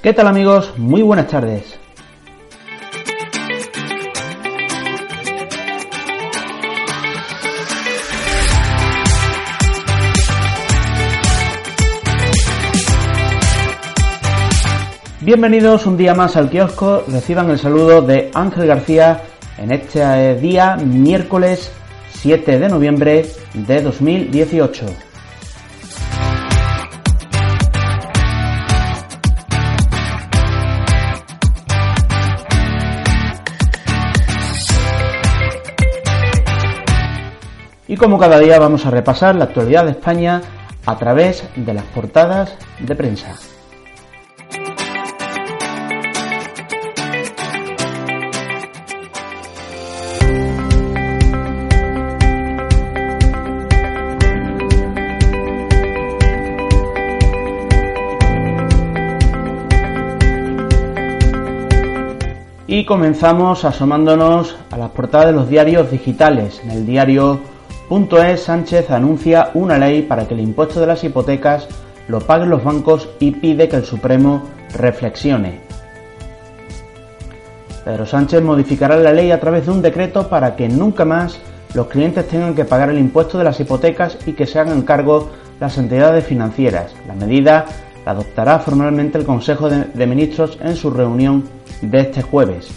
[0.00, 0.74] ¿Qué tal amigos?
[0.76, 1.76] Muy buenas tardes.
[15.20, 19.24] Bienvenidos un día más al kiosco, reciban el saludo de Ángel García
[19.58, 21.72] en este día miércoles
[22.12, 25.07] 7 de noviembre de 2018.
[37.98, 40.40] Como cada día vamos a repasar la actualidad de España
[40.86, 43.34] a través de las portadas de prensa.
[62.68, 66.60] Y comenzamos asomándonos a las portadas de los diarios digitales.
[66.62, 67.40] En el diario
[67.88, 71.68] .es Sánchez anuncia una ley para que el impuesto de las hipotecas
[72.08, 74.42] lo paguen los bancos y pide que el Supremo
[74.74, 75.60] reflexione.
[77.84, 81.40] Pedro Sánchez modificará la ley a través de un decreto para que nunca más
[81.74, 85.30] los clientes tengan que pagar el impuesto de las hipotecas y que se hagan cargo
[85.60, 86.94] las entidades financieras.
[87.06, 87.66] La medida
[88.04, 91.44] la adoptará formalmente el Consejo de, Ministros en su reunión
[91.82, 92.68] de este jueves.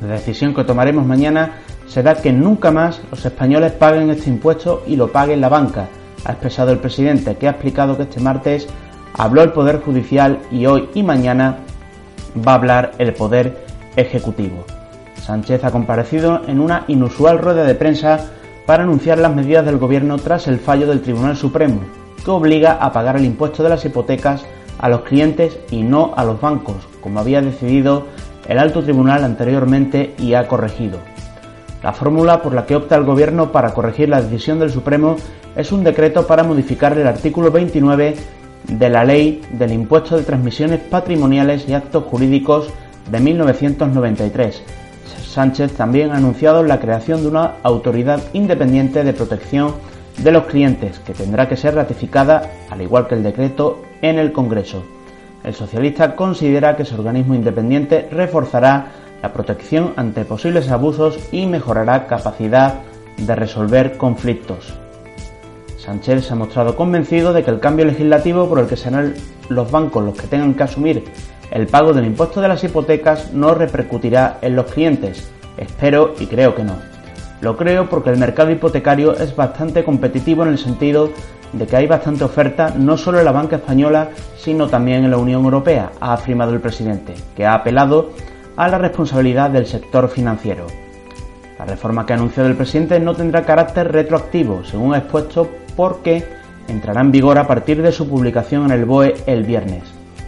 [0.00, 4.96] La decisión que tomaremos mañana será que nunca más los españoles paguen este impuesto y
[4.96, 5.88] lo pague la banca,
[6.24, 8.68] ha expresado el presidente, que ha explicado que este martes
[9.14, 11.58] habló el Poder Judicial y hoy y mañana
[12.46, 13.64] va a hablar el Poder
[13.96, 14.64] Ejecutivo.
[15.22, 18.30] Sánchez ha comparecido en una inusual rueda de prensa
[18.66, 21.80] para anunciar las medidas del Gobierno tras el fallo del Tribunal Supremo,
[22.24, 24.44] que obliga a pagar el impuesto de las hipotecas
[24.78, 28.06] a los clientes y no a los bancos, como había decidido
[28.48, 30.98] el alto tribunal anteriormente y ha corregido.
[31.86, 35.14] La fórmula por la que opta el Gobierno para corregir la decisión del Supremo
[35.54, 38.16] es un decreto para modificar el artículo 29
[38.64, 42.70] de la Ley del Impuesto de Transmisiones Patrimoniales y Actos Jurídicos
[43.08, 44.64] de 1993.
[45.28, 49.74] Sánchez también ha anunciado la creación de una autoridad independiente de protección
[50.18, 54.32] de los clientes que tendrá que ser ratificada, al igual que el decreto, en el
[54.32, 54.82] Congreso.
[55.44, 62.06] El socialista considera que ese organismo independiente reforzará la protección ante posibles abusos y mejorará
[62.06, 62.80] capacidad
[63.16, 64.74] de resolver conflictos.
[65.78, 69.14] Sánchez se ha mostrado convencido de que el cambio legislativo por el que serán
[69.48, 71.04] los bancos los que tengan que asumir
[71.50, 75.30] el pago del impuesto de las hipotecas no repercutirá en los clientes.
[75.56, 76.74] Espero y creo que no.
[77.40, 81.10] Lo creo porque el mercado hipotecario es bastante competitivo en el sentido
[81.52, 85.18] de que hay bastante oferta no solo en la banca española, sino también en la
[85.18, 88.10] Unión Europea, ha afirmado el presidente, que ha apelado
[88.56, 90.66] a la responsabilidad del sector financiero.
[91.58, 96.24] La reforma que ha anunciado el presidente no tendrá carácter retroactivo, según ha expuesto, porque
[96.68, 99.84] entrará en vigor a partir de su publicación en el BOE el viernes.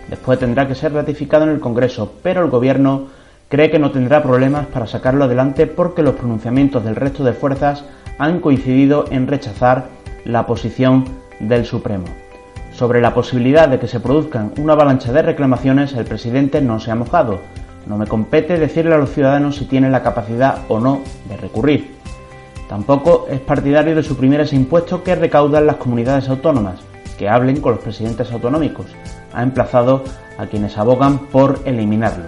[0.09, 3.09] Después tendrá que ser ratificado en el Congreso, pero el Gobierno
[3.49, 7.85] cree que no tendrá problemas para sacarlo adelante porque los pronunciamientos del resto de fuerzas
[8.19, 9.87] han coincidido en rechazar
[10.25, 11.05] la posición
[11.41, 12.07] del Supremo.
[12.73, 16.91] Sobre la posibilidad de que se produzcan una avalancha de reclamaciones, el presidente no se
[16.91, 17.41] ha mojado.
[17.89, 21.97] No me compete decirle a los ciudadanos si tienen la capacidad o no de recurrir.
[22.69, 26.81] Tampoco es partidario de suprimir ese impuesto que recaudan las comunidades autónomas,
[27.17, 28.87] que hablen con los presidentes autonómicos.
[29.33, 30.05] Ha emplazado
[30.37, 32.27] a quienes abogan por eliminarlo.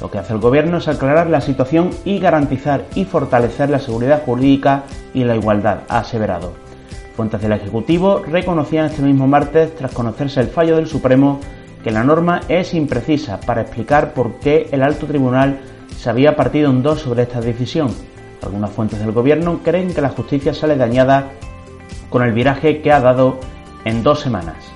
[0.00, 4.24] Lo que hace el Gobierno es aclarar la situación y garantizar y fortalecer la seguridad
[4.24, 4.82] jurídica
[5.14, 6.52] y la igualdad, ha aseverado.
[7.14, 11.38] Fuentes del Ejecutivo reconocían este mismo martes, tras conocerse el fallo del Supremo,
[11.84, 15.60] que la norma es imprecisa para explicar por qué el alto tribunal
[15.94, 17.90] se había partido en dos sobre esta decisión.
[18.42, 21.32] Algunas fuentes del gobierno creen que la justicia sale dañada
[22.08, 23.38] con el viraje que ha dado
[23.84, 24.73] en dos semanas.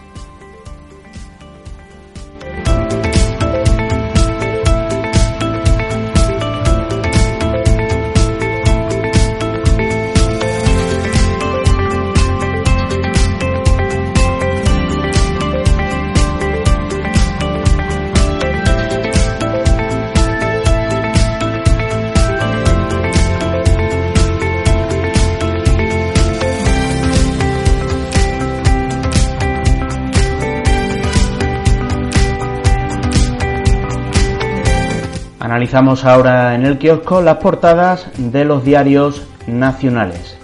[35.69, 40.39] Analizamos ahora en el kiosco las portadas de los diarios nacionales.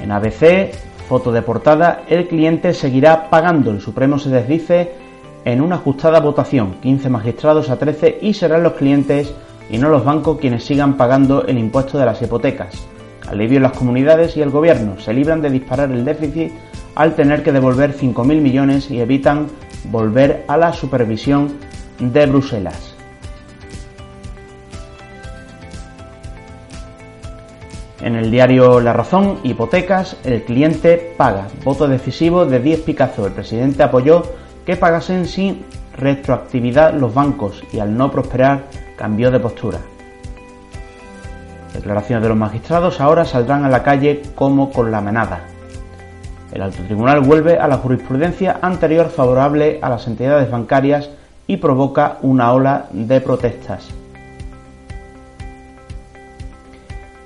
[0.00, 0.74] En ABC,
[1.08, 3.70] foto de portada, el cliente seguirá pagando.
[3.70, 4.94] El Supremo se desdice
[5.44, 9.32] en una ajustada votación, 15 magistrados a 13 y serán los clientes
[9.70, 12.84] y no los bancos quienes sigan pagando el impuesto de las hipotecas.
[13.28, 16.50] Alivio en las comunidades y el gobierno se libran de disparar el déficit
[16.96, 19.46] al tener que devolver 5.000 millones y evitan
[19.84, 21.52] volver a la supervisión
[22.00, 22.95] de Bruselas.
[28.06, 31.48] En el diario La Razón, hipotecas, el cliente paga.
[31.64, 33.26] Voto decisivo de 10 Picazo.
[33.26, 34.22] El presidente apoyó
[34.64, 35.64] que pagasen sin
[35.96, 38.66] retroactividad los bancos y al no prosperar
[38.96, 39.78] cambió de postura.
[41.74, 45.40] Declaraciones de los magistrados ahora saldrán a la calle como con la manada.
[46.52, 51.10] El alto tribunal vuelve a la jurisprudencia anterior favorable a las entidades bancarias
[51.48, 53.88] y provoca una ola de protestas.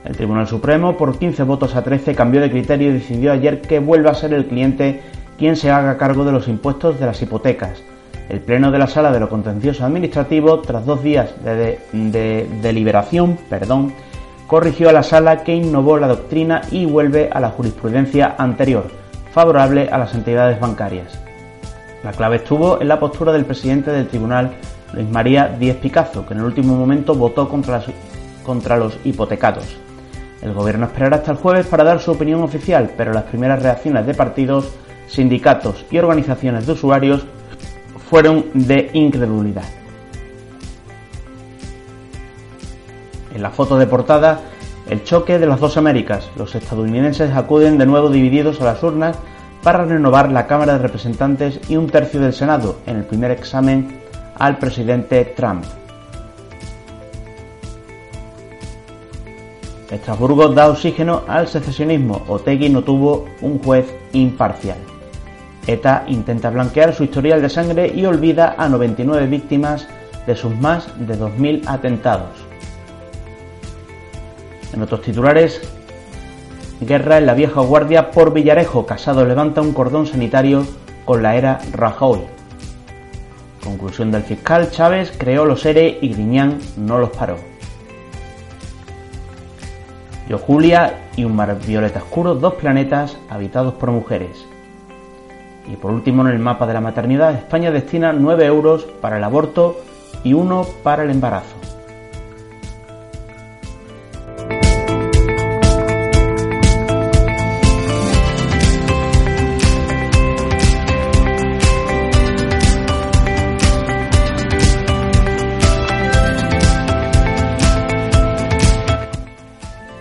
[0.05, 3.81] El Tribunal Supremo, por 15 votos a 13, cambió de criterio y decidió ayer que
[3.81, 5.03] vuelva a ser el cliente
[5.39, 7.83] quien se haga cargo de los impuestos de las hipotecas.
[8.29, 13.93] El Pleno de la Sala de lo Contencioso Administrativo, tras dos días de, deliberación, perdón,
[14.47, 18.85] corrigió a la Sala que innovó la doctrina y vuelve a la jurisprudencia anterior,
[19.33, 21.19] favorable a las entidades bancarias.
[22.05, 24.53] La clave estuvo en la postura del presidente del tribunal,
[24.95, 27.83] Luis María Díez Picazo, que en el último momento votó contra,
[28.45, 29.77] contra los hipotecados.
[30.43, 34.07] El gobierno esperará hasta el jueves para dar su opinión oficial, pero las primeras reacciones
[34.07, 34.71] de partidos,
[35.07, 37.27] sindicatos y organizaciones de usuarios
[38.09, 39.65] fueron de incredulidad.
[43.35, 44.41] En la foto de portada,
[44.89, 46.29] el choque de las dos Américas.
[46.37, 49.17] Los estadounidenses acuden de nuevo divididos a las urnas
[49.63, 54.01] para renovar la Cámara de Representantes y un tercio del Senado en el primer examen
[54.37, 55.65] al presidente Trump.
[59.91, 62.23] Estrasburgo da oxígeno al secesionismo.
[62.29, 64.79] Otegui no tuvo un juez imparcial.
[65.67, 69.89] ETA intenta blanquear su historial de sangre y olvida a 99 víctimas
[70.27, 72.31] de sus más de 2.000 atentados.
[74.73, 75.61] En otros titulares,
[76.81, 78.87] guerra en la vieja guardia por Villarejo.
[78.87, 80.65] Casado levanta un cordón sanitario
[81.05, 82.21] con la era Rajoy.
[83.65, 87.37] Conclusión del fiscal Chávez creó los ERE y Griñán no los paró.
[90.31, 94.47] Yo Julia y un mar violeta oscuro, dos planetas habitados por mujeres.
[95.69, 99.25] Y por último, en el mapa de la maternidad, España destina 9 euros para el
[99.25, 99.81] aborto
[100.23, 101.60] y 1 para el embarazo.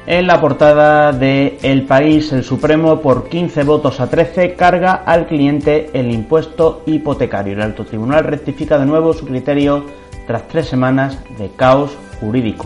[0.06, 5.28] En la portada de El País, el Supremo, por 15 votos a 13, carga al
[5.28, 7.54] cliente el impuesto hipotecario.
[7.54, 9.86] El alto tribunal rectifica de nuevo su criterio
[10.26, 12.66] tras tres semanas de caos jurídico.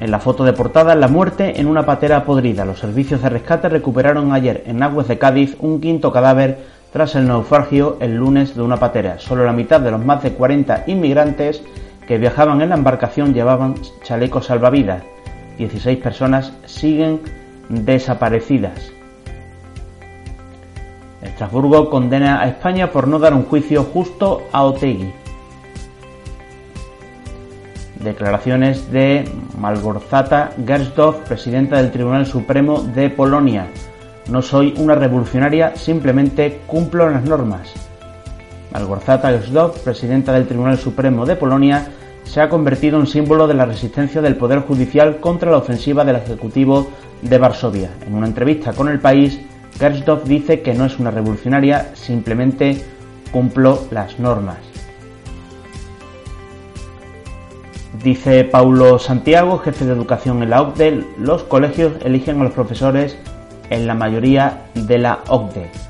[0.00, 2.64] En la foto de portada, la muerte en una patera podrida.
[2.64, 6.58] Los servicios de rescate recuperaron ayer en aguas de Cádiz un quinto cadáver
[6.92, 9.18] tras el naufragio el lunes de una patera.
[9.18, 11.62] Solo la mitad de los más de 40 inmigrantes
[12.06, 15.02] que viajaban en la embarcación llevaban chalecos salvavidas.
[15.58, 17.20] 16 personas siguen
[17.68, 18.92] desaparecidas.
[21.22, 25.12] Estrasburgo condena a España por no dar un juicio justo a Otegui.
[28.00, 29.24] Declaraciones de
[29.58, 33.66] Malgorzata Gersdorf, presidenta del Tribunal Supremo de Polonia.
[34.28, 37.72] No soy una revolucionaria, simplemente cumplo las normas.
[38.74, 41.86] Malgorzata Gersdorf, presidenta del Tribunal Supremo de Polonia,
[42.24, 46.16] se ha convertido en símbolo de la resistencia del Poder Judicial contra la ofensiva del
[46.16, 46.90] Ejecutivo
[47.22, 47.90] de Varsovia.
[48.04, 49.40] En una entrevista con El País,
[49.78, 52.84] Gersdorf dice que no es una revolucionaria, simplemente
[53.30, 54.58] cumplo las normas.
[58.02, 63.16] Dice Paulo Santiago, jefe de educación en la OCDE, los colegios eligen a los profesores
[63.70, 65.83] en la mayoría de la OCDE.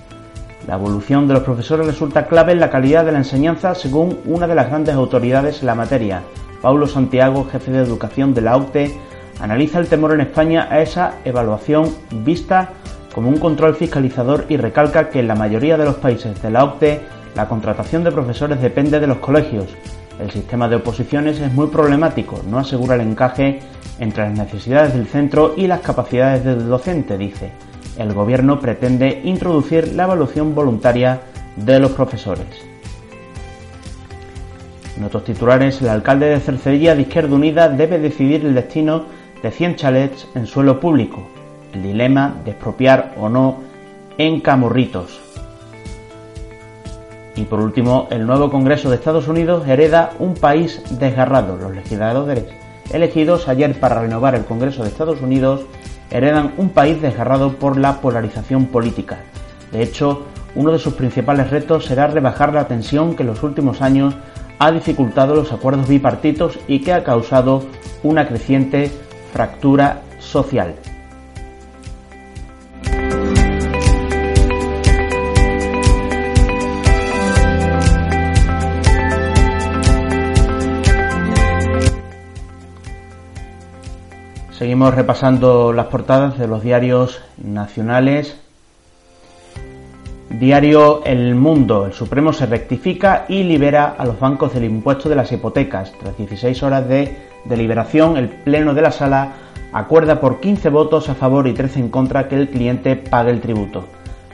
[0.66, 4.46] La evolución de los profesores resulta clave en la calidad de la enseñanza según una
[4.46, 6.22] de las grandes autoridades en la materia.
[6.62, 8.98] Paulo Santiago, jefe de educación de la OCTE,
[9.40, 11.94] analiza el temor en España a esa evaluación
[12.24, 12.70] vista
[13.14, 16.64] como un control fiscalizador y recalca que en la mayoría de los países de la
[16.64, 17.02] OCTE
[17.34, 19.66] la contratación de profesores depende de los colegios.
[20.18, 23.60] El sistema de oposiciones es muy problemático, no asegura el encaje
[23.98, 27.52] entre las necesidades del centro y las capacidades del docente, dice
[27.98, 31.20] el Gobierno pretende introducir la evaluación voluntaria
[31.56, 32.46] de los profesores.
[34.96, 39.04] En otros titulares, el alcalde de Cercedilla de Izquierda Unida debe decidir el destino
[39.42, 41.26] de 100 chalets en suelo público.
[41.72, 43.58] El dilema de expropiar o no
[44.18, 45.20] en Camorritos.
[47.36, 51.56] Y por último, el nuevo Congreso de Estados Unidos hereda un país desgarrado.
[51.56, 52.44] Los legisladores
[52.92, 55.62] elegidos ayer para renovar el Congreso de Estados Unidos
[56.14, 59.18] heredan un país desgarrado por la polarización política.
[59.72, 63.82] De hecho, uno de sus principales retos será rebajar la tensión que en los últimos
[63.82, 64.14] años
[64.60, 67.64] ha dificultado los acuerdos bipartitos y que ha causado
[68.04, 68.92] una creciente
[69.32, 70.76] fractura social.
[84.64, 88.40] Seguimos repasando las portadas de los diarios nacionales.
[90.30, 91.84] Diario El Mundo.
[91.84, 95.92] El Supremo se rectifica y libera a los bancos del impuesto de las hipotecas.
[96.00, 99.32] Tras 16 horas de deliberación, el Pleno de la Sala
[99.74, 103.42] acuerda por 15 votos a favor y 13 en contra que el cliente pague el
[103.42, 103.84] tributo.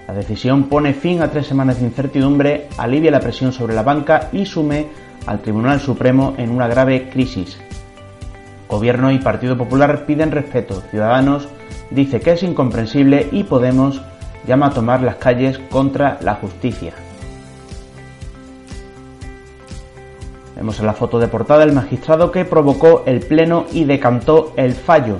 [0.06, 4.28] La decisión pone fin a tres semanas de incertidumbre, alivia la presión sobre la banca
[4.32, 4.86] y sume
[5.26, 7.58] al Tribunal Supremo en una grave crisis.
[8.70, 10.82] Gobierno y Partido Popular piden respeto.
[10.90, 11.48] Ciudadanos
[11.90, 14.00] dice que es incomprensible y Podemos
[14.46, 16.92] llama a tomar las calles contra la justicia.
[20.56, 24.74] Vemos en la foto de portada el magistrado que provocó el pleno y decantó el
[24.74, 25.16] fallo.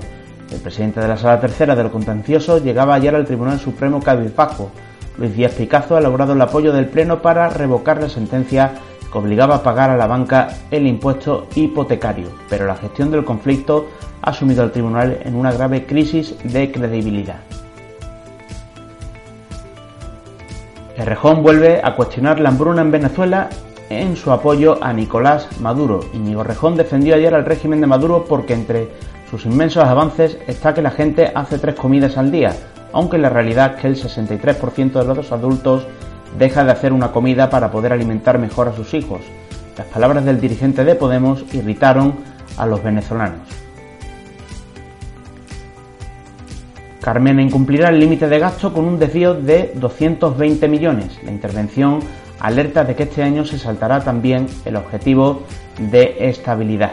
[0.52, 4.70] El presidente de la Sala Tercera del Contencioso llegaba ayer al Tribunal Supremo cabizbajo.
[5.16, 8.72] Luis Díaz Picazo ha logrado el apoyo del Pleno para revocar la sentencia
[9.10, 13.86] que obligaba a pagar a la banca el impuesto hipotecario, pero la gestión del conflicto
[14.22, 17.40] ha sumido al tribunal en una grave crisis de credibilidad.
[20.96, 23.48] Errejón vuelve a cuestionar la hambruna en Venezuela
[23.88, 26.00] en su apoyo a Nicolás Maduro.
[26.12, 28.88] Íñigo Rejón defendió ayer al régimen de Maduro porque entre
[29.30, 32.54] sus inmensos avances está que la gente hace tres comidas al día,
[32.92, 35.86] aunque la realidad es que el 63% de los adultos
[36.38, 39.20] deja de hacer una comida para poder alimentar mejor a sus hijos.
[39.76, 42.14] Las palabras del dirigente de Podemos irritaron
[42.56, 43.48] a los venezolanos.
[47.00, 51.18] Carmen incumplirá el límite de gasto con un desvío de 220 millones.
[51.24, 52.00] La intervención
[52.40, 55.42] alerta de que este año se saltará también el objetivo
[55.78, 56.92] de estabilidad.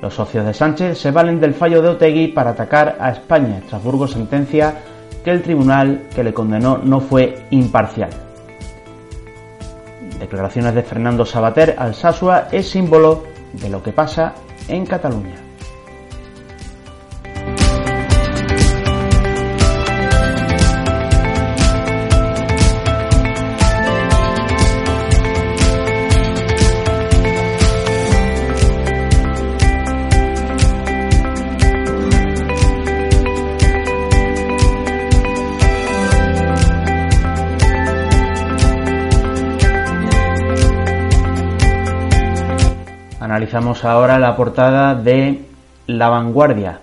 [0.00, 3.58] Los socios de Sánchez se valen del fallo de Otegui para atacar a España.
[3.58, 4.76] Estrasburgo sentencia
[5.24, 8.10] que el tribunal que le condenó no fue imparcial.
[10.18, 14.34] Declaraciones de Fernando Sabater al Sasua es símbolo de lo que pasa
[14.68, 15.49] en Cataluña.
[43.50, 45.40] Analizamos ahora la portada de
[45.88, 46.78] La Vanguardia.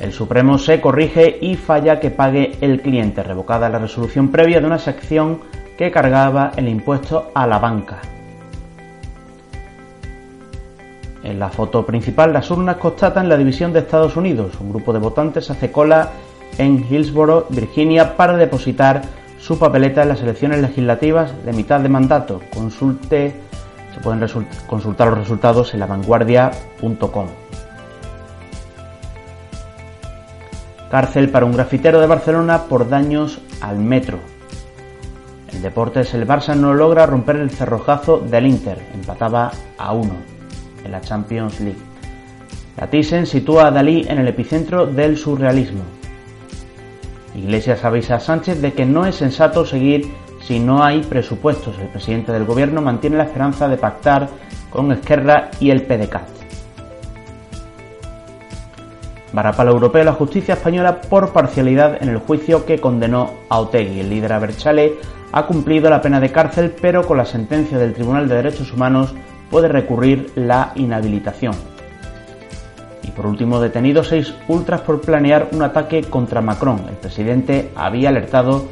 [0.00, 4.66] El Supremo se corrige y falla que pague el cliente, revocada la resolución previa de
[4.66, 5.40] una sección
[5.76, 7.98] que cargaba el impuesto a la banca.
[11.22, 14.54] En la foto principal, las urnas constatan la división de Estados Unidos.
[14.58, 16.08] Un grupo de votantes hace cola
[16.56, 19.02] en Hillsborough, Virginia, para depositar
[19.38, 22.40] su papeleta en las elecciones legislativas de mitad de mandato.
[22.54, 23.46] Consulte
[23.98, 24.26] pueden
[24.66, 27.26] consultar los resultados en lavanguardia.com.
[30.90, 34.18] Cárcel para un grafitero de Barcelona por daños al metro.
[35.52, 40.14] En deportes, el Barça no logra romper el cerrojazo del Inter, empataba a uno
[40.84, 41.78] en la Champions League.
[42.76, 45.82] La Thyssen sitúa a Dalí en el epicentro del surrealismo.
[47.34, 50.08] Iglesias avisa a Sánchez de que no es sensato seguir
[50.48, 51.78] si no hay presupuestos.
[51.78, 54.30] El presidente del gobierno mantiene la esperanza de pactar
[54.70, 56.26] con Esquerra y el PDCAT.
[59.34, 64.00] Varapalo europeo la justicia española por parcialidad en el juicio que condenó a Otegui.
[64.00, 64.94] El líder Aberchale
[65.32, 69.14] ha cumplido la pena de cárcel, pero con la sentencia del Tribunal de Derechos Humanos
[69.50, 71.52] puede recurrir la inhabilitación.
[73.02, 76.86] Y por último, detenido seis ultras por planear un ataque contra Macron.
[76.88, 78.64] El presidente había alertado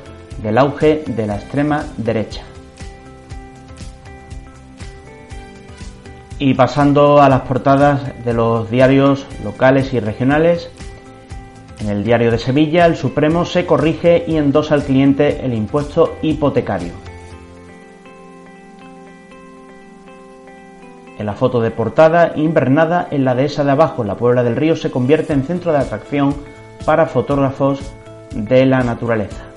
[0.42, 2.42] del auge de la extrema derecha.
[6.38, 10.70] Y pasando a las portadas de los diarios locales y regionales,
[11.80, 16.16] en el diario de Sevilla el Supremo se corrige y endosa al cliente el impuesto
[16.22, 16.92] hipotecario.
[21.18, 24.76] En la foto de portada, invernada en la dehesa de abajo, la Puebla del Río
[24.76, 26.34] se convierte en centro de atracción
[26.84, 27.80] para fotógrafos
[28.34, 29.55] de la naturaleza.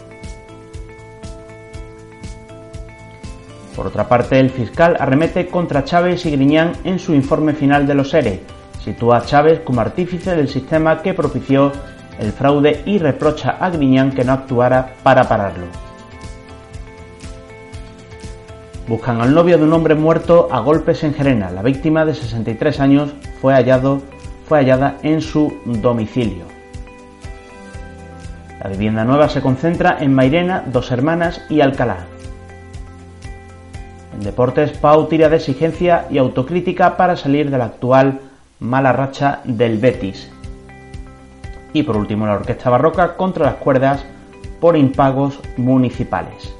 [3.79, 7.93] Por otra parte, el fiscal arremete contra Chávez y Griñán en su informe final de
[7.93, 8.41] los ERE.
[8.83, 11.71] Sitúa a Chávez como artífice del sistema que propició
[12.19, 15.67] el fraude y reprocha a Griñán que no actuara para pararlo.
[18.85, 21.49] Buscan al novio de un hombre muerto a golpes en Gerena.
[21.49, 24.01] La víctima de 63 años fue, hallado,
[24.45, 26.43] fue hallada en su domicilio.
[28.61, 32.18] La vivienda nueva se concentra en Mairena, Dos Hermanas y Alcalá.
[34.19, 38.19] Deportes, Pau tira de exigencia y autocrítica para salir de la actual
[38.59, 40.29] mala racha del Betis.
[41.71, 44.03] Y por último, la Orquesta Barroca contra las cuerdas
[44.59, 46.53] por impagos municipales.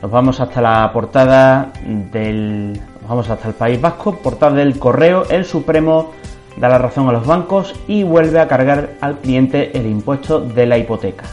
[0.00, 2.80] Nos vamos hasta la portada del.
[3.06, 5.24] Vamos hasta el País Vasco, portada del correo.
[5.28, 6.12] El Supremo
[6.56, 10.64] da la razón a los bancos y vuelve a cargar al cliente el impuesto de
[10.64, 11.24] la hipoteca.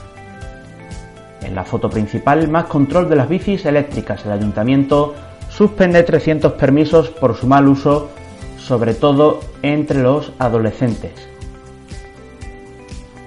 [1.42, 4.26] En la foto principal, más control de las bicis eléctricas.
[4.26, 5.16] El ayuntamiento
[5.50, 8.10] suspende 300 permisos por su mal uso,
[8.58, 11.28] sobre todo entre los adolescentes.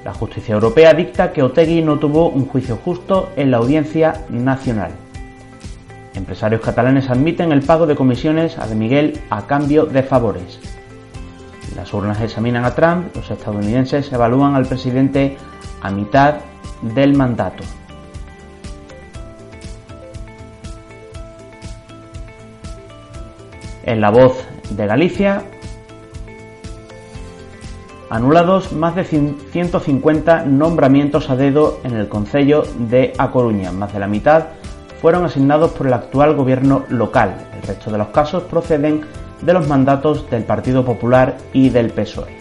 [0.05, 4.93] La justicia europea dicta que Otegui no tuvo un juicio justo en la audiencia nacional.
[6.15, 10.59] Empresarios catalanes admiten el pago de comisiones a De Miguel a cambio de favores.
[11.77, 15.37] Las urnas examinan a Trump, los estadounidenses evalúan al presidente
[15.83, 16.37] a mitad
[16.83, 17.63] del mandato.
[23.85, 25.43] En la voz de Galicia,
[28.11, 34.01] anulados más de 150 nombramientos a dedo en el Concello de A Coruña, más de
[34.01, 34.47] la mitad
[35.01, 37.49] fueron asignados por el actual gobierno local.
[37.57, 39.03] El resto de los casos proceden
[39.41, 42.37] de los mandatos del Partido Popular y del PSOE.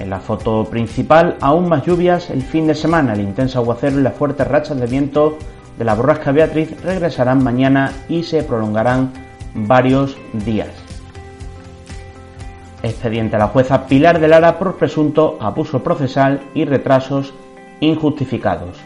[0.00, 3.14] En la foto principal, aún más lluvias el fin de semana.
[3.14, 5.38] El intenso aguacero y las fuertes rachas de viento
[5.78, 9.12] de la borrasca Beatriz regresarán mañana y se prolongarán
[9.54, 10.70] varios días.
[12.82, 17.34] Expediente a la jueza Pilar de Lara por presunto abuso procesal y retrasos
[17.80, 18.78] injustificados.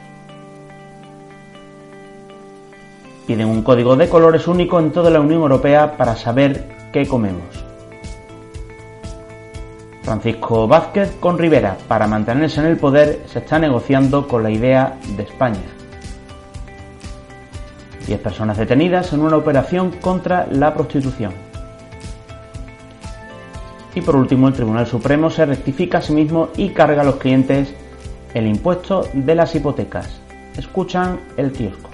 [3.26, 7.64] Piden un código de colores único en toda la Unión Europea para saber qué comemos.
[10.02, 14.98] Francisco Vázquez con Rivera, para mantenerse en el poder, se está negociando con la idea
[15.16, 15.79] de España.
[18.06, 21.32] Diez personas detenidas en una operación contra la prostitución.
[23.94, 27.16] Y por último, el Tribunal Supremo se rectifica a sí mismo y carga a los
[27.16, 27.74] clientes
[28.34, 30.20] el impuesto de las hipotecas.
[30.56, 31.90] Escuchan el kiosco.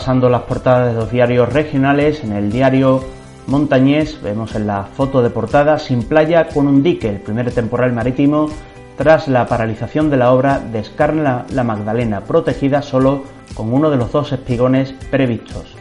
[0.00, 2.24] Repasando las portadas de los diarios regionales.
[2.24, 3.04] En el diario
[3.46, 7.92] Montañés vemos en la foto de portada Sin playa con un dique, el primer temporal
[7.92, 8.48] marítimo
[8.96, 14.10] tras la paralización de la obra descarna la Magdalena, protegida solo con uno de los
[14.10, 15.76] dos espigones previstos.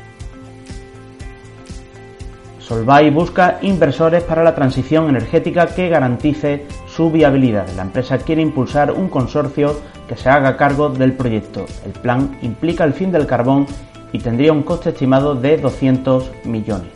[2.60, 7.68] Solvay busca inversores para la transición energética que garantice su viabilidad.
[7.78, 9.80] La empresa quiere impulsar un consorcio
[10.10, 11.66] que se haga cargo del proyecto.
[11.86, 13.66] El plan implica el fin del carbón
[14.12, 16.92] y tendría un coste estimado de 200 millones.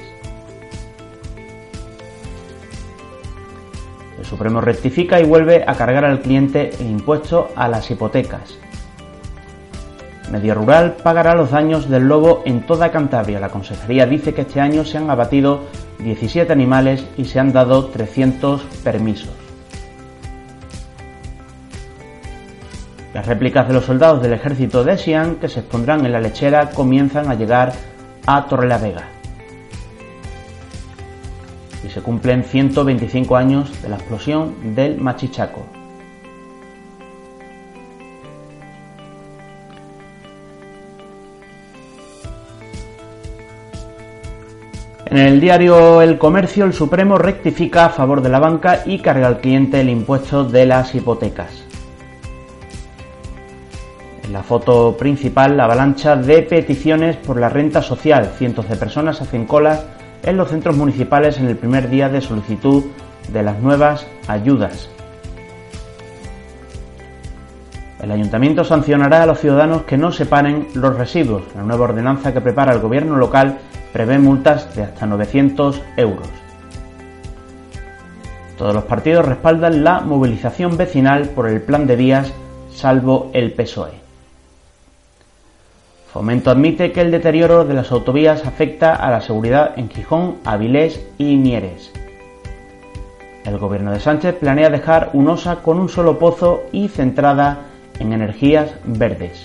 [4.18, 8.58] El Supremo rectifica y vuelve a cargar al cliente el impuesto a las hipotecas.
[10.32, 13.40] Medio Rural pagará los daños del lobo en toda Cantabria.
[13.40, 15.62] La consejería dice que este año se han abatido
[16.00, 19.43] 17 animales y se han dado 300 permisos.
[23.14, 26.72] Las réplicas de los soldados del ejército de Xi'an que se expondrán en la lechera
[26.72, 27.74] comienzan a llegar
[28.26, 29.08] a Torrelavega.
[31.86, 35.64] Y se cumplen 125 años de la explosión del Machichaco.
[45.06, 49.28] En el diario El Comercio, el Supremo rectifica a favor de la banca y carga
[49.28, 51.63] al cliente el impuesto de las hipotecas.
[54.34, 58.32] La foto principal, la avalancha de peticiones por la renta social.
[58.36, 59.86] Cientos de personas hacen colas
[60.24, 62.84] en los centros municipales en el primer día de solicitud
[63.32, 64.90] de las nuevas ayudas.
[68.02, 71.44] El ayuntamiento sancionará a los ciudadanos que no separen los residuos.
[71.56, 73.60] La nueva ordenanza que prepara el gobierno local
[73.94, 76.28] prevé multas de hasta 900 euros.
[78.58, 82.34] Todos los partidos respaldan la movilización vecinal por el plan de vías,
[82.72, 84.03] salvo el PSOE.
[86.14, 91.04] Fomento admite que el deterioro de las autovías afecta a la seguridad en Gijón, Avilés
[91.18, 91.92] y Mieres.
[93.44, 97.62] El gobierno de Sánchez planea dejar un OSA con un solo pozo y centrada
[97.98, 99.44] en energías verdes.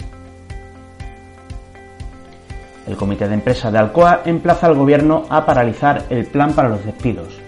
[2.87, 6.85] El comité de empresa de Alcoa emplaza al gobierno a paralizar el plan para los
[6.85, 7.41] despidos.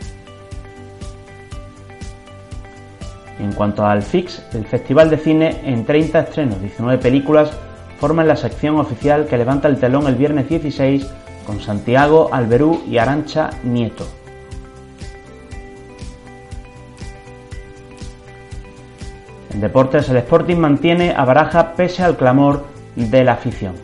[3.39, 7.53] En cuanto al FIX, el Festival de Cine en 30 estrenos, 19 películas,
[8.01, 11.07] forman la sección oficial que levanta el telón el viernes 16
[11.47, 14.07] con Santiago, Alberú y Arancha Nieto.
[19.53, 22.65] En deportes, el Sporting mantiene a Baraja pese al clamor
[22.97, 23.75] de la afición.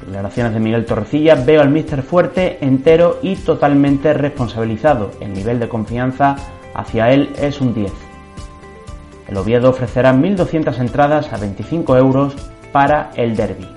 [0.00, 5.10] Declaraciones de Miguel Torrecilla, veo al míster fuerte, entero y totalmente responsabilizado.
[5.20, 6.36] El nivel de confianza
[6.72, 7.92] hacia él es un 10.
[9.28, 12.36] El Oviedo ofrecerá 1.200 entradas a 25 euros
[12.72, 13.68] para el derby.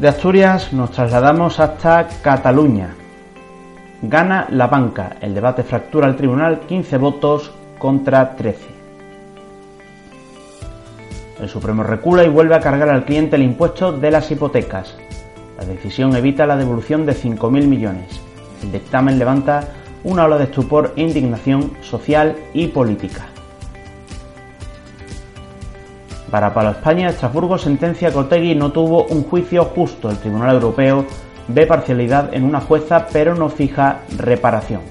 [0.00, 2.94] De Asturias nos trasladamos hasta Cataluña.
[4.00, 5.16] Gana la banca.
[5.20, 8.60] El debate fractura al tribunal 15 votos contra 13.
[11.42, 14.96] El Supremo recula y vuelve a cargar al cliente el impuesto de las hipotecas.
[15.58, 18.22] La decisión evita la devolución de 5.000 millones.
[18.62, 19.68] El dictamen levanta
[20.02, 23.26] una ola de estupor e indignación social y política.
[26.30, 30.08] Para Palo España, Estrasburgo sentencia que Otegui no tuvo un juicio justo.
[30.10, 31.04] El Tribunal Europeo
[31.48, 34.82] ve parcialidad en una jueza pero no fija reparación.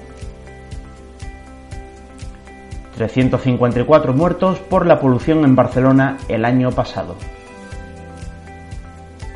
[2.96, 7.14] 354 muertos por la polución en Barcelona el año pasado.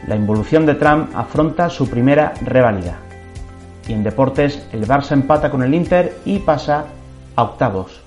[0.06, 2.98] La involución de Trump afronta su primera reválida.
[3.88, 6.84] Y en deportes, el Barça empata con el Inter y pasa
[7.36, 8.03] a octavos.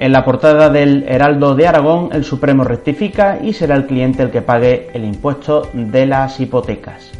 [0.00, 4.30] En la portada del Heraldo de Aragón, el Supremo rectifica y será el cliente el
[4.30, 7.12] que pague el impuesto de las hipotecas.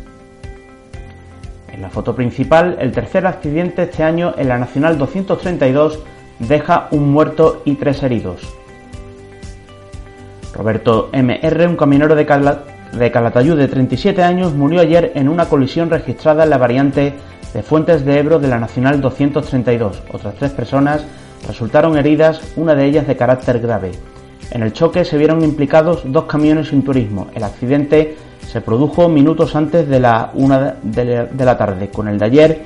[1.70, 5.98] En la foto principal, el tercer accidente este año en la Nacional 232
[6.38, 8.40] deja un muerto y tres heridos.
[10.54, 15.90] Roberto MR, un camionero de, de Calatayud de 37 años, murió ayer en una colisión
[15.90, 17.12] registrada en la variante
[17.52, 20.02] de Fuentes de Ebro de la Nacional 232.
[20.14, 21.04] Otras tres personas
[21.46, 23.92] Resultaron heridas, una de ellas de carácter grave.
[24.50, 27.28] En el choque se vieron implicados dos camiones sin turismo.
[27.34, 31.90] El accidente se produjo minutos antes de la una de la tarde.
[31.90, 32.62] Con el de ayer,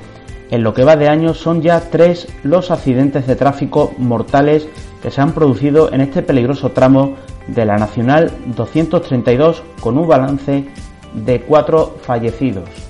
[0.51, 4.67] en lo que va de año, son ya tres los accidentes de tráfico mortales
[5.01, 7.15] que se han producido en este peligroso tramo
[7.47, 10.65] de la Nacional 232 con un balance
[11.13, 12.84] de cuatro fallecidos.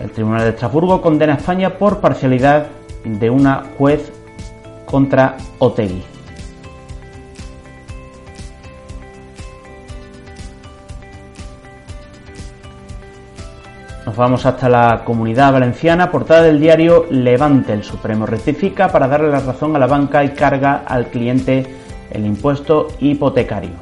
[0.00, 2.66] El Tribunal de Estrasburgo condena a España por parcialidad
[3.04, 4.10] de una juez
[4.84, 6.15] contra Otegui.
[14.16, 17.74] Vamos hasta la comunidad valenciana, portada del diario Levante.
[17.74, 21.66] El Supremo rectifica para darle la razón a la banca y carga al cliente
[22.10, 23.72] el impuesto hipotecario.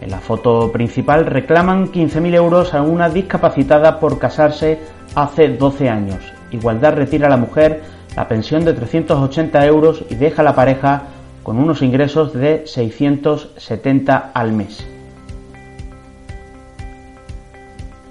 [0.00, 4.78] En la foto principal reclaman 15.000 euros a una discapacitada por casarse
[5.14, 6.32] hace 12 años.
[6.52, 7.82] Igualdad retira a la mujer
[8.16, 11.02] la pensión de 380 euros y deja a la pareja
[11.42, 14.97] con unos ingresos de 670 al mes.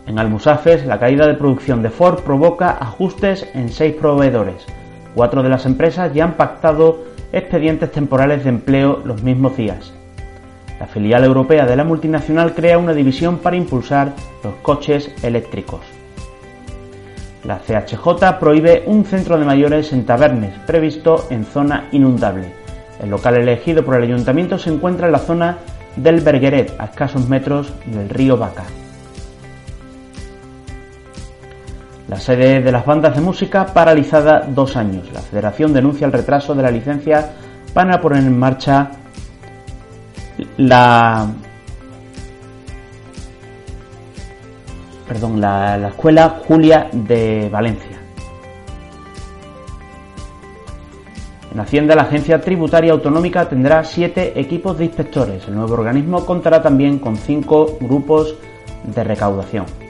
[0.07, 4.65] En Almusafes, la caída de producción de Ford provoca ajustes en seis proveedores.
[5.13, 9.91] Cuatro de las empresas ya han pactado expedientes temporales de empleo los mismos días.
[10.79, 14.13] La filial europea de la multinacional crea una división para impulsar
[14.45, 15.81] los coches eléctricos.
[17.43, 22.53] La CHJ prohíbe un centro de mayores en Tabernes, previsto en zona inundable.
[23.01, 25.57] El local elegido por el ayuntamiento se encuentra en la zona
[25.97, 28.63] del Bergueret, a escasos metros del río Vaca.
[32.07, 35.11] La sede de las bandas de música paralizada dos años.
[35.13, 37.33] La federación denuncia el retraso de la licencia
[37.73, 38.91] para poner en marcha
[40.57, 41.27] la
[45.07, 47.97] perdón, la, la, escuela Julia de Valencia.
[51.53, 55.47] En Hacienda, la Agencia Tributaria Autonómica tendrá siete equipos de inspectores.
[55.47, 58.35] El nuevo organismo contará también con cinco grupos
[58.83, 59.86] de recaudación.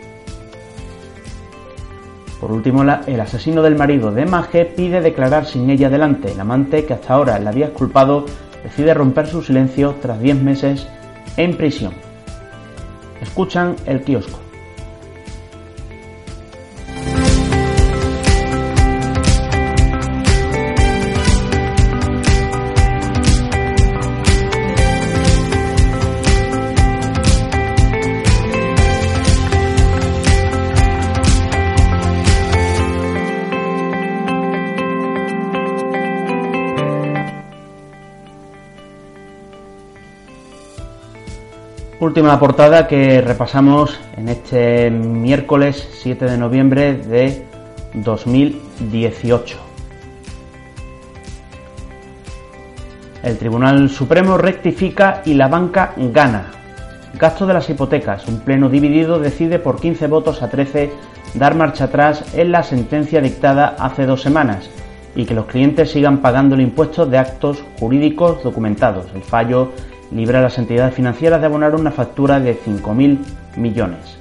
[2.39, 6.31] Por último, el asesino del marido de Magé pide declarar sin ella delante.
[6.31, 8.25] El amante, que hasta ahora le había exculpado,
[8.63, 10.87] decide romper su silencio tras 10 meses
[11.35, 11.93] en prisión.
[13.21, 14.46] Escuchan el kiosco.
[42.07, 47.45] Última portada que repasamos en este miércoles 7 de noviembre de
[47.95, 49.57] 2018.
[53.23, 56.45] El Tribunal Supremo rectifica y la banca gana.
[57.19, 58.25] Gasto de las hipotecas.
[58.29, 60.89] Un pleno dividido decide por 15 votos a 13
[61.33, 64.69] dar marcha atrás en la sentencia dictada hace dos semanas
[65.13, 69.07] y que los clientes sigan pagando el impuesto de actos jurídicos documentados.
[69.13, 69.73] El fallo
[70.11, 73.19] libra a las entidades financieras de abonar una factura de 5.000
[73.57, 74.17] millones.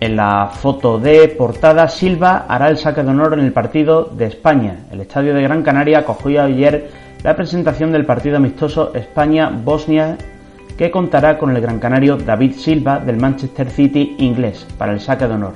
[0.00, 4.26] En la foto de portada, Silva hará el saque de honor en el partido de
[4.26, 4.84] España.
[4.90, 6.90] El estadio de Gran Canaria acogió ayer
[7.22, 10.18] la presentación del partido amistoso España-Bosnia
[10.76, 15.26] que contará con el gran canario David Silva del Manchester City inglés para el saque
[15.26, 15.54] de honor.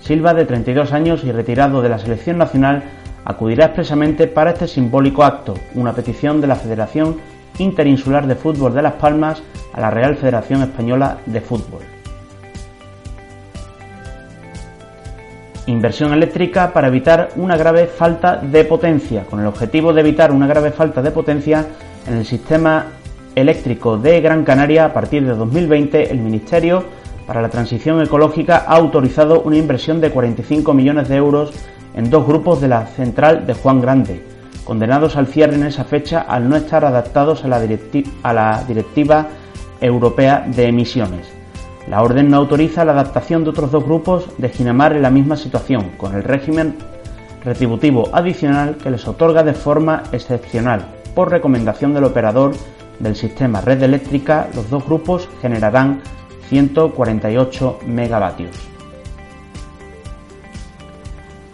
[0.00, 2.82] Silva, de 32 años y retirado de la selección nacional,
[3.24, 7.16] acudirá expresamente para este simbólico acto, una petición de la Federación
[7.58, 11.82] Interinsular de Fútbol de Las Palmas a la Real Federación Española de Fútbol.
[15.66, 20.46] Inversión eléctrica para evitar una grave falta de potencia, con el objetivo de evitar una
[20.46, 21.66] grave falta de potencia
[22.06, 22.86] en el sistema
[23.34, 26.84] eléctrico de Gran Canaria a partir de 2020 el Ministerio
[27.26, 31.52] para la Transición Ecológica ha autorizado una inversión de 45 millones de euros
[31.94, 34.24] en dos grupos de la central de Juan Grande,
[34.64, 39.26] condenados al cierre en esa fecha al no estar adaptados a la, directiva
[39.80, 41.26] europea de emisiones.
[41.88, 45.36] La orden no autoriza la adaptación de otros dos grupos de Ginamar en la misma
[45.36, 46.76] situación, con el régimen
[47.44, 50.84] retributivo adicional que les otorga de forma excepcional.
[51.14, 52.52] Por recomendación del operador
[52.98, 56.02] del sistema red eléctrica, los dos grupos generarán
[56.48, 58.69] 148 megavatios.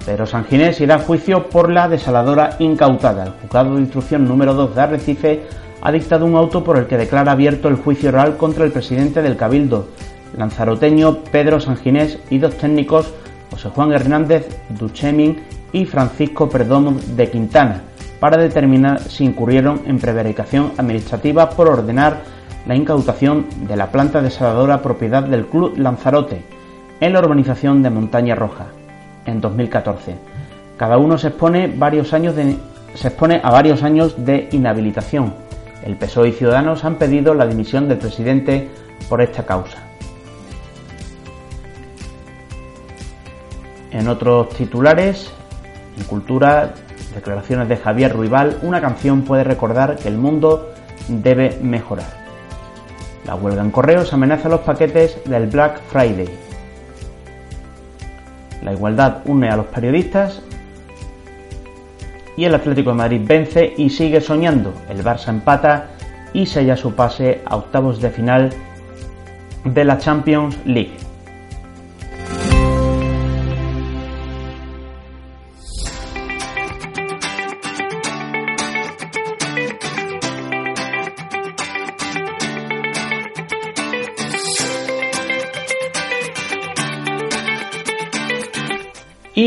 [0.06, 3.24] Pedro Sanginés irá a juicio por la desaladora incautada.
[3.24, 5.42] El juzgado de instrucción número 2 de Arrecife
[5.82, 9.20] ha dictado un auto por el que declara abierto el juicio oral contra el presidente
[9.20, 9.88] del Cabildo,
[10.36, 13.12] lanzaroteño Pedro Sanginés, y dos técnicos,
[13.50, 15.42] José Juan Hernández Duchemin
[15.72, 17.82] y Francisco Perdomo de Quintana,
[18.20, 22.22] para determinar si incurrieron en prevaricación administrativa por ordenar
[22.64, 26.44] la incautación de la planta desaladora propiedad del Club Lanzarote
[27.00, 28.66] en la urbanización de Montaña Roja
[29.26, 30.14] en 2014.
[30.76, 31.78] Cada uno se expone, a
[33.50, 35.34] varios años de inhabilitación.
[35.84, 38.68] El PSOE y Ciudadanos han pedido la dimisión del presidente
[39.08, 39.78] por esta causa.
[43.90, 45.32] En otros titulares,
[45.96, 46.74] en cultura,
[47.14, 50.74] declaraciones de Javier Ruibal, una canción puede recordar que el mundo
[51.08, 52.26] debe mejorar.
[53.24, 56.45] La huelga en correos amenaza los paquetes del Black Friday.
[58.66, 60.42] La igualdad une a los periodistas
[62.36, 64.74] y el Atlético de Madrid vence y sigue soñando.
[64.88, 65.90] El Barça empata
[66.32, 68.50] y sella su pase a octavos de final
[69.64, 71.05] de la Champions League.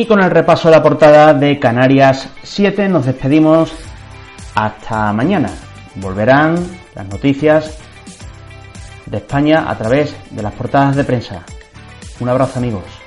[0.09, 3.71] Con el repaso de la portada de Canarias 7 nos despedimos
[4.55, 5.51] hasta mañana.
[5.93, 6.57] Volverán
[6.95, 7.77] las noticias
[9.05, 11.43] de España a través de las portadas de prensa.
[12.19, 12.98] Un abrazo amigos.